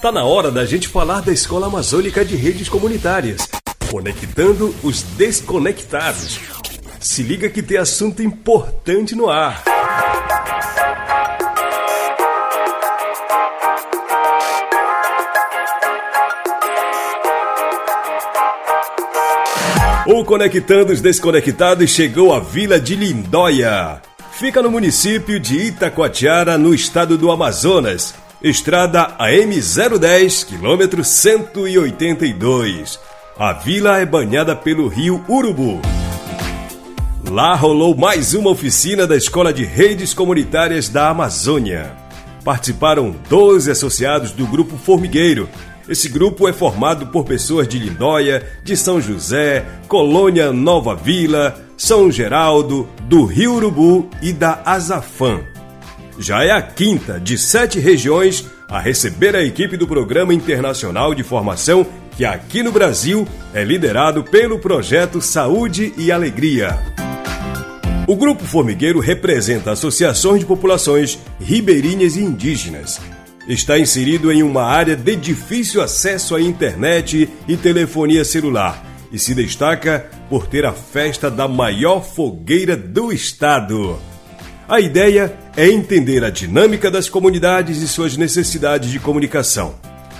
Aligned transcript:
Tá 0.00 0.10
na 0.10 0.24
hora 0.24 0.50
da 0.50 0.64
gente 0.64 0.88
falar 0.88 1.20
da 1.20 1.30
Escola 1.30 1.66
Amazônica 1.66 2.24
de 2.24 2.34
Redes 2.34 2.70
Comunitárias, 2.70 3.46
conectando 3.90 4.74
os 4.82 5.02
desconectados. 5.02 6.40
Se 6.98 7.22
liga 7.22 7.50
que 7.50 7.62
tem 7.62 7.76
assunto 7.76 8.22
importante 8.22 9.14
no 9.14 9.28
ar. 9.28 9.62
O 20.06 20.24
Conectando 20.24 20.94
os 20.94 21.02
Desconectados 21.02 21.90
chegou 21.90 22.32
à 22.32 22.40
Vila 22.40 22.80
de 22.80 22.96
Lindóia. 22.96 24.00
Fica 24.32 24.62
no 24.62 24.70
município 24.70 25.38
de 25.38 25.58
Itacoatiara, 25.58 26.56
no 26.56 26.74
estado 26.74 27.18
do 27.18 27.30
Amazonas. 27.30 28.14
Estrada 28.42 29.16
AM010, 29.18 30.46
quilômetro 30.46 31.04
182. 31.04 32.98
A 33.38 33.52
vila 33.52 33.98
é 33.98 34.06
banhada 34.06 34.56
pelo 34.56 34.88
rio 34.88 35.22
Urubu. 35.28 35.78
Lá 37.30 37.54
rolou 37.54 37.94
mais 37.94 38.32
uma 38.32 38.48
oficina 38.48 39.06
da 39.06 39.14
Escola 39.14 39.52
de 39.52 39.64
Redes 39.64 40.14
Comunitárias 40.14 40.88
da 40.88 41.10
Amazônia. 41.10 41.94
Participaram 42.42 43.14
12 43.28 43.70
associados 43.70 44.32
do 44.32 44.46
Grupo 44.46 44.78
Formigueiro, 44.78 45.46
esse 45.86 46.08
grupo 46.08 46.46
é 46.46 46.52
formado 46.52 47.08
por 47.08 47.24
pessoas 47.24 47.66
de 47.66 47.76
Lindóia, 47.76 48.46
de 48.62 48.76
São 48.76 49.00
José, 49.00 49.66
Colônia 49.88 50.52
Nova 50.52 50.94
Vila, 50.94 51.58
São 51.76 52.12
Geraldo, 52.12 52.88
do 53.08 53.24
Rio 53.24 53.54
Urubu 53.54 54.08
e 54.22 54.32
da 54.32 54.62
Azafã. 54.64 55.40
Já 56.18 56.44
é 56.44 56.50
a 56.50 56.62
quinta 56.62 57.18
de 57.18 57.38
sete 57.38 57.78
regiões 57.78 58.46
a 58.68 58.78
receber 58.78 59.34
a 59.34 59.42
equipe 59.42 59.76
do 59.76 59.86
Programa 59.86 60.34
Internacional 60.34 61.14
de 61.14 61.22
Formação, 61.22 61.86
que 62.16 62.24
aqui 62.24 62.62
no 62.62 62.72
Brasil 62.72 63.26
é 63.54 63.64
liderado 63.64 64.22
pelo 64.24 64.58
projeto 64.58 65.20
Saúde 65.20 65.92
e 65.96 66.12
Alegria. 66.12 66.78
O 68.06 68.16
Grupo 68.16 68.44
Formigueiro 68.44 68.98
representa 68.98 69.70
associações 69.70 70.40
de 70.40 70.46
populações 70.46 71.18
ribeirinhas 71.40 72.16
e 72.16 72.20
indígenas 72.20 73.00
está 73.52 73.78
inserido 73.78 74.30
em 74.30 74.42
uma 74.42 74.62
área 74.62 74.96
de 74.96 75.16
difícil 75.16 75.82
acesso 75.82 76.34
à 76.36 76.40
internet 76.40 77.28
e 77.48 77.56
telefonia 77.56 78.24
celular 78.24 78.84
e 79.12 79.18
se 79.18 79.34
destaca 79.34 80.08
por 80.28 80.46
ter 80.46 80.64
a 80.64 80.72
festa 80.72 81.30
da 81.30 81.48
maior 81.48 82.04
fogueira 82.04 82.76
do 82.76 83.12
estado. 83.12 83.98
A 84.70 84.78
ideia 84.78 85.36
é 85.56 85.66
entender 85.66 86.22
a 86.22 86.30
dinâmica 86.30 86.92
das 86.92 87.08
comunidades 87.08 87.82
e 87.82 87.88
suas 87.88 88.16
necessidades 88.16 88.88
de 88.88 89.00
comunicação. 89.00 89.74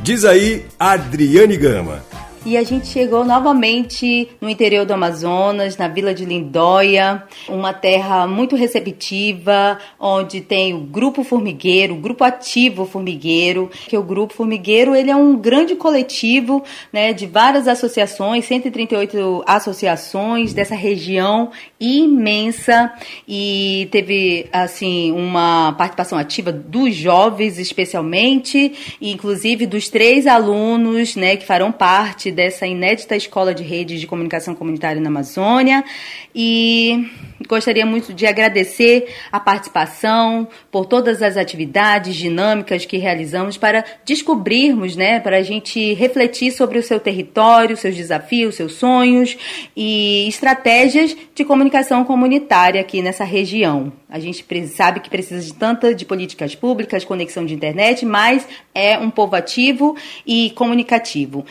Diz 0.00 0.24
aí 0.24 0.66
Adriane 0.76 1.56
Gama, 1.56 2.04
e 2.44 2.56
a 2.56 2.62
gente 2.64 2.88
chegou 2.88 3.24
novamente 3.24 4.28
no 4.40 4.48
interior 4.48 4.84
do 4.84 4.92
Amazonas, 4.92 5.76
na 5.76 5.86
vila 5.86 6.12
de 6.12 6.24
Lindóia, 6.24 7.22
uma 7.48 7.72
terra 7.72 8.26
muito 8.26 8.56
receptiva, 8.56 9.78
onde 9.98 10.40
tem 10.40 10.74
o 10.74 10.80
Grupo 10.80 11.22
Formigueiro, 11.22 11.94
o 11.94 11.98
Grupo 11.98 12.24
Ativo 12.24 12.84
Formigueiro, 12.84 13.70
que 13.86 13.96
o 13.96 14.02
Grupo 14.02 14.34
Formigueiro 14.34 14.94
ele 14.96 15.10
é 15.10 15.14
um 15.14 15.36
grande 15.36 15.76
coletivo 15.76 16.64
né, 16.92 17.12
de 17.12 17.26
várias 17.26 17.68
associações, 17.68 18.44
138 18.44 19.44
associações 19.46 20.52
dessa 20.52 20.74
região 20.74 21.52
imensa. 21.78 22.92
E 23.26 23.88
teve 23.92 24.46
assim 24.52 25.12
uma 25.12 25.74
participação 25.74 26.18
ativa 26.18 26.50
dos 26.50 26.94
jovens 26.94 27.58
especialmente, 27.58 28.96
inclusive 29.00 29.64
dos 29.64 29.88
três 29.88 30.26
alunos 30.26 31.14
né, 31.14 31.36
que 31.36 31.46
farão 31.46 31.70
parte 31.70 32.31
dessa 32.32 32.66
inédita 32.66 33.14
escola 33.14 33.54
de 33.54 33.62
redes 33.62 34.00
de 34.00 34.06
comunicação 34.06 34.54
comunitária 34.54 35.00
na 35.00 35.08
Amazônia 35.08 35.84
e 36.34 37.08
gostaria 37.48 37.84
muito 37.84 38.12
de 38.12 38.26
agradecer 38.26 39.14
a 39.30 39.38
participação 39.38 40.48
por 40.70 40.86
todas 40.86 41.22
as 41.22 41.36
atividades 41.36 42.16
dinâmicas 42.16 42.84
que 42.84 42.96
realizamos 42.96 43.56
para 43.56 43.84
descobrirmos, 44.04 44.96
né, 44.96 45.20
para 45.20 45.38
a 45.38 45.42
gente 45.42 45.94
refletir 45.94 46.52
sobre 46.52 46.78
o 46.78 46.82
seu 46.82 46.98
território, 46.98 47.76
seus 47.76 47.96
desafios, 47.96 48.54
seus 48.54 48.74
sonhos 48.74 49.36
e 49.76 50.26
estratégias 50.28 51.16
de 51.34 51.44
comunicação 51.44 52.04
comunitária 52.04 52.80
aqui 52.80 53.02
nessa 53.02 53.24
região. 53.24 53.92
A 54.08 54.18
gente 54.18 54.44
sabe 54.68 55.00
que 55.00 55.10
precisa 55.10 55.40
de 55.40 55.54
tanta 55.54 55.94
de 55.94 56.04
políticas 56.04 56.54
públicas, 56.54 57.04
conexão 57.04 57.44
de 57.44 57.54
internet, 57.54 58.04
mas 58.04 58.46
é 58.74 58.98
um 58.98 59.10
povo 59.10 59.36
ativo 59.36 59.96
e 60.26 60.50
comunicativo. 60.50 61.44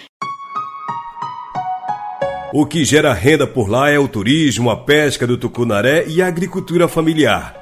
O 2.53 2.66
que 2.66 2.84
gera 2.84 3.13
renda 3.13 3.47
por 3.47 3.69
lá 3.69 3.89
é 3.89 3.97
o 3.97 4.09
turismo, 4.09 4.69
a 4.69 4.75
pesca 4.75 5.25
do 5.25 5.38
tucunaré 5.38 6.03
e 6.06 6.22
a 6.22 6.28
agricultura 6.28 6.85
familiar. 6.85 7.56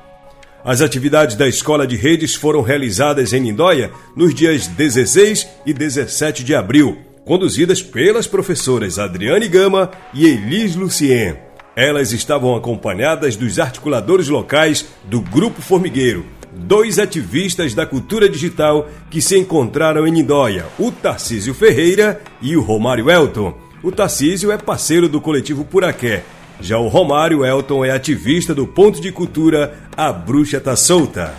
As 0.66 0.82
atividades 0.82 1.36
da 1.36 1.48
Escola 1.48 1.86
de 1.86 1.96
Redes 1.96 2.34
foram 2.34 2.64
realizadas 2.64 3.32
em 3.32 3.44
Lindóia 3.44 3.92
nos 4.16 4.34
dias 4.34 4.66
16 4.66 5.48
e 5.64 5.74
17 5.74 6.44
de 6.44 6.56
abril, 6.56 6.98
conduzidas 7.24 7.84
pelas 7.84 8.26
professoras 8.26 8.98
Adriane 8.98 9.48
Gama 9.48 9.92
e 10.12 10.26
Elis 10.26 10.76
Lucien. 10.76 11.38
Elas 11.76 12.12
estavam 12.12 12.56
acompanhadas 12.56 13.36
dos 13.36 13.60
articuladores 13.60 14.28
locais 14.28 14.88
do 15.04 15.22
Grupo 15.22 15.62
Formigueiro, 15.62 16.26
dois 16.52 16.98
ativistas 16.98 17.76
da 17.76 17.86
cultura 17.86 18.28
digital 18.28 18.90
que 19.12 19.22
se 19.22 19.38
encontraram 19.38 20.08
em 20.08 20.12
Lindóia, 20.12 20.66
o 20.80 20.92
Tarcísio 20.92 21.54
Ferreira 21.54 22.20
e 22.42 22.58
o 22.58 22.62
Romário 22.62 23.08
Elton 23.08 23.69
o 23.82 23.92
Tarcísio 23.92 24.52
é 24.52 24.58
parceiro 24.58 25.08
do 25.08 25.22
coletivo 25.22 25.64
Puraqué. 25.64 26.24
Já 26.60 26.78
o 26.78 26.90
Romário 26.90 27.46
Elton 27.46 27.86
é 27.86 27.92
ativista 27.92 28.54
do 28.54 28.68
ponto 28.68 29.00
de 29.00 29.12
cultura 29.12 29.74
A 29.96 30.12
Bruxa 30.12 30.60
Tá 30.60 30.76
Solta. 30.76 31.34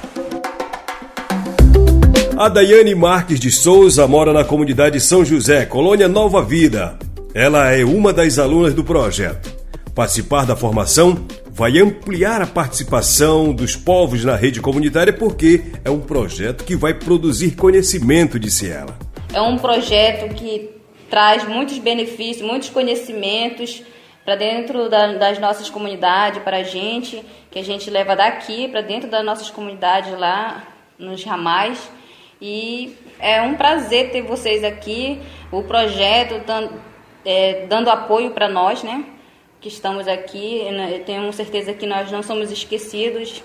A 2.37 2.49
Daiane 2.49 2.95
Marques 2.95 3.39
de 3.39 3.51
Souza 3.51 4.07
mora 4.07 4.33
na 4.33 4.45
comunidade 4.45 4.99
São 4.99 5.23
José, 5.23 5.67
Colônia 5.67 6.09
Nova 6.09 6.43
Vida. 6.43 6.99
Ela 7.35 7.71
é 7.73 7.85
uma 7.85 8.15
das 8.15 8.39
alunas 8.39 8.73
do 8.73 8.83
projeto. 8.83 9.55
Participar 9.95 10.47
da 10.47 10.57
formação 10.57 11.27
vai 11.51 11.79
ampliar 11.79 12.41
a 12.41 12.47
participação 12.47 13.53
dos 13.53 13.77
povos 13.77 14.25
na 14.25 14.37
rede 14.37 14.63
comunitária 14.63 15.13
porque 15.13 15.65
é 15.85 15.91
um 15.91 16.01
projeto 16.01 16.65
que 16.65 16.75
vai 16.75 16.95
produzir 16.95 17.51
conhecimento, 17.51 18.39
disse 18.39 18.71
ela. 18.71 18.99
É 19.35 19.43
um 19.43 19.59
projeto 19.59 20.35
que 20.35 20.80
traz 21.11 21.47
muitos 21.47 21.79
benefícios, 21.79 22.47
muitos 22.47 22.71
conhecimentos 22.71 23.83
para 24.25 24.37
dentro 24.37 24.89
da, 24.89 25.15
das 25.15 25.39
nossas 25.39 25.69
comunidades, 25.69 26.43
para 26.43 26.59
a 26.59 26.63
gente, 26.63 27.25
que 27.51 27.59
a 27.59 27.65
gente 27.65 27.91
leva 27.91 28.15
daqui 28.15 28.69
para 28.69 28.81
dentro 28.81 29.11
das 29.11 29.25
nossas 29.25 29.51
comunidades 29.51 30.17
lá 30.17 30.63
nos 30.99 31.25
ramais. 31.25 31.91
E 32.41 32.97
é 33.19 33.43
um 33.43 33.55
prazer 33.55 34.11
ter 34.11 34.23
vocês 34.23 34.63
aqui, 34.63 35.21
o 35.51 35.63
projeto 35.65 36.43
dando, 36.47 36.81
é, 37.25 37.67
dando 37.67 37.91
apoio 37.91 38.31
para 38.31 38.49
nós, 38.49 38.83
né? 38.83 39.05
Que 39.61 39.69
estamos 39.69 40.09
aqui. 40.09 40.63
Eu 40.65 41.05
tenho 41.05 41.31
certeza 41.33 41.75
que 41.75 41.87
nós 41.87 42.11
não 42.11 42.23
somos 42.23 42.51
esquecidos. 42.51 43.43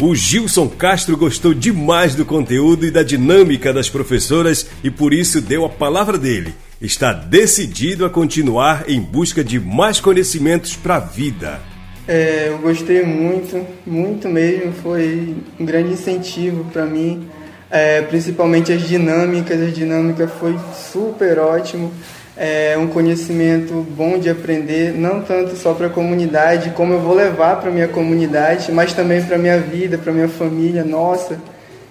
O 0.00 0.14
Gilson 0.14 0.68
Castro 0.68 1.16
gostou 1.16 1.52
demais 1.52 2.14
do 2.14 2.24
conteúdo 2.24 2.86
e 2.86 2.90
da 2.90 3.02
dinâmica 3.02 3.72
das 3.72 3.90
professoras 3.90 4.64
e 4.84 4.92
por 4.92 5.12
isso 5.12 5.40
deu 5.40 5.64
a 5.64 5.68
palavra 5.68 6.16
dele. 6.16 6.54
Está 6.80 7.12
decidido 7.12 8.06
a 8.06 8.10
continuar 8.10 8.84
em 8.88 9.00
busca 9.00 9.42
de 9.42 9.58
mais 9.58 9.98
conhecimentos 9.98 10.76
para 10.76 10.96
a 10.96 11.00
vida. 11.00 11.60
É, 12.06 12.46
eu 12.46 12.58
gostei 12.58 13.04
muito, 13.04 13.66
muito 13.84 14.28
mesmo. 14.28 14.72
Foi 14.72 15.34
um 15.58 15.64
grande 15.64 15.94
incentivo 15.94 16.64
para 16.72 16.86
mim, 16.86 17.28
é, 17.68 18.00
principalmente 18.02 18.72
as 18.72 18.86
dinâmicas. 18.86 19.60
A 19.60 19.66
dinâmica 19.68 20.28
foi 20.28 20.56
super 20.92 21.40
ótimo 21.40 21.92
é 22.38 22.78
um 22.78 22.86
conhecimento 22.86 23.84
bom 23.96 24.16
de 24.16 24.30
aprender, 24.30 24.92
não 24.92 25.20
tanto 25.20 25.56
só 25.56 25.74
para 25.74 25.88
a 25.88 25.90
comunidade, 25.90 26.70
como 26.70 26.92
eu 26.92 27.00
vou 27.00 27.14
levar 27.14 27.56
para 27.56 27.68
minha 27.68 27.88
comunidade, 27.88 28.70
mas 28.70 28.92
também 28.92 29.20
para 29.20 29.36
minha 29.36 29.58
vida, 29.58 29.98
para 29.98 30.12
minha 30.12 30.28
família. 30.28 30.84
Nossa, 30.84 31.36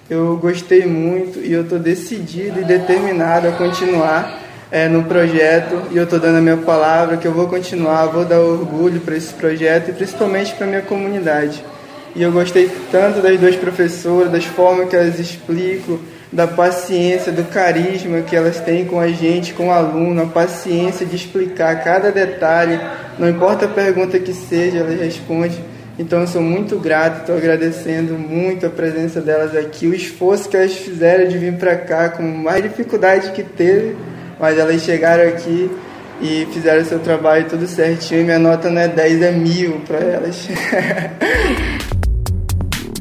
eu 0.08 0.38
gostei 0.38 0.86
muito 0.86 1.38
e 1.38 1.52
eu 1.52 1.62
estou 1.62 1.78
decidido 1.78 2.62
e 2.62 2.64
determinado 2.64 3.46
a 3.46 3.52
continuar 3.52 4.40
é, 4.72 4.88
no 4.88 5.04
projeto 5.04 5.82
e 5.90 5.98
eu 5.98 6.04
estou 6.04 6.18
dando 6.18 6.38
a 6.38 6.40
minha 6.40 6.56
palavra 6.56 7.18
que 7.18 7.28
eu 7.28 7.32
vou 7.32 7.46
continuar, 7.46 8.06
vou 8.06 8.24
dar 8.24 8.40
orgulho 8.40 9.00
para 9.00 9.16
esse 9.16 9.34
projeto 9.34 9.90
e 9.90 9.92
principalmente 9.92 10.54
para 10.54 10.66
minha 10.66 10.82
comunidade. 10.82 11.62
E 12.16 12.22
eu 12.22 12.32
gostei 12.32 12.70
tanto 12.90 13.20
das 13.20 13.38
duas 13.38 13.54
professoras, 13.54 14.32
das 14.32 14.46
formas 14.46 14.88
que 14.88 14.96
elas 14.96 15.18
explicam 15.18 15.98
da 16.30 16.46
paciência, 16.46 17.32
do 17.32 17.44
carisma 17.44 18.20
que 18.20 18.36
elas 18.36 18.60
têm 18.60 18.84
com 18.84 19.00
a 19.00 19.08
gente, 19.08 19.54
com 19.54 19.68
o 19.68 19.70
aluno, 19.70 20.22
a 20.22 20.26
paciência 20.26 21.06
de 21.06 21.16
explicar 21.16 21.82
cada 21.82 22.12
detalhe, 22.12 22.78
não 23.18 23.28
importa 23.28 23.64
a 23.64 23.68
pergunta 23.68 24.18
que 24.18 24.32
seja, 24.32 24.78
elas 24.78 25.00
respondem. 25.00 25.58
Então 25.98 26.20
eu 26.20 26.26
sou 26.28 26.42
muito 26.42 26.78
grato, 26.78 27.20
estou 27.20 27.36
agradecendo 27.36 28.14
muito 28.14 28.66
a 28.66 28.70
presença 28.70 29.20
delas 29.20 29.56
aqui, 29.56 29.86
o 29.86 29.94
esforço 29.94 30.48
que 30.48 30.56
elas 30.56 30.74
fizeram 30.74 31.26
de 31.26 31.36
vir 31.36 31.54
para 31.54 31.76
cá 31.76 32.10
com 32.10 32.22
mais 32.22 32.62
dificuldade 32.62 33.32
que 33.32 33.42
teve, 33.42 33.96
mas 34.38 34.56
elas 34.58 34.80
chegaram 34.82 35.26
aqui 35.28 35.68
e 36.20 36.46
fizeram 36.52 36.84
seu 36.84 37.00
trabalho 37.00 37.46
tudo 37.48 37.66
certinho. 37.66 38.20
E 38.20 38.24
minha 38.24 38.38
nota 38.38 38.70
não 38.70 38.80
é 38.80 38.86
10, 38.86 39.22
é 39.22 39.32
mil 39.32 39.80
para 39.88 39.98
elas. 39.98 40.48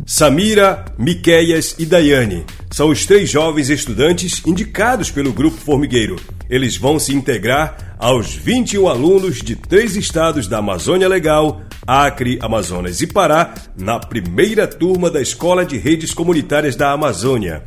Samira, 0.08 0.86
Miqueias 0.98 1.76
e 1.78 1.86
Daiane 1.86 2.57
são 2.78 2.90
os 2.90 3.08
três 3.08 3.28
jovens 3.28 3.72
estudantes 3.72 4.44
indicados 4.46 5.10
pelo 5.10 5.34
Grupo 5.34 5.58
Formigueiro. 5.58 6.16
Eles 6.48 6.78
vão 6.78 7.00
se 7.00 7.12
integrar 7.12 7.96
aos 7.98 8.36
21 8.36 8.88
alunos 8.88 9.42
de 9.42 9.56
três 9.56 9.96
estados 9.96 10.48
da 10.48 10.60
Amazônia 10.60 11.08
Legal, 11.08 11.64
Acre, 11.88 12.38
Amazonas 12.40 13.02
e 13.02 13.08
Pará, 13.08 13.56
na 13.76 13.98
primeira 14.00 14.68
turma 14.68 15.10
da 15.10 15.20
Escola 15.20 15.66
de 15.66 15.76
Redes 15.76 16.14
Comunitárias 16.14 16.76
da 16.76 16.92
Amazônia. 16.92 17.64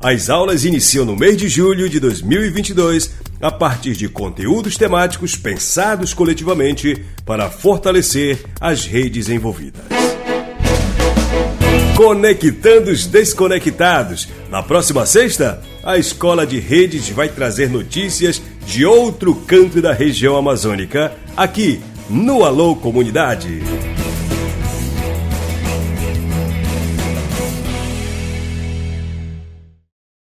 As 0.00 0.30
aulas 0.30 0.64
iniciam 0.64 1.04
no 1.04 1.16
mês 1.16 1.36
de 1.36 1.48
julho 1.48 1.88
de 1.88 1.98
2022, 1.98 3.14
a 3.40 3.50
partir 3.50 3.96
de 3.96 4.08
conteúdos 4.08 4.76
temáticos 4.76 5.34
pensados 5.34 6.14
coletivamente 6.14 7.04
para 7.26 7.50
fortalecer 7.50 8.38
as 8.60 8.86
redes 8.86 9.28
envolvidas. 9.28 9.82
Conectando 11.96 12.90
os 12.90 13.06
Desconectados. 13.06 14.28
Na 14.52 14.62
próxima 14.62 15.06
sexta, 15.06 15.62
a 15.82 15.96
Escola 15.96 16.46
de 16.46 16.60
Redes 16.60 17.08
vai 17.08 17.26
trazer 17.26 17.70
notícias 17.70 18.42
de 18.66 18.84
outro 18.84 19.34
canto 19.34 19.80
da 19.80 19.94
região 19.94 20.36
amazônica, 20.36 21.10
aqui 21.34 21.80
no 22.10 22.44
Alô 22.44 22.76
Comunidade. 22.76 23.62